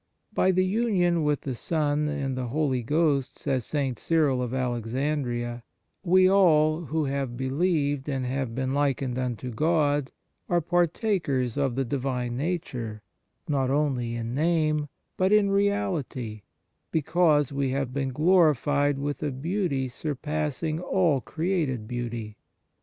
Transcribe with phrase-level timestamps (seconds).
[0.33, 3.99] "By the union with the Son and the Holy Ghost," says St.
[3.99, 5.61] Cyril of Alexandria,"
[6.03, 10.11] we all, who have believed and have been likened unto God,
[10.49, 13.03] are partakers of the Divine Nature;
[13.47, 14.87] not only in name,
[15.17, 16.41] but in reality,
[16.91, 22.39] because we have been glorified with a beauty surpassing all created beauty.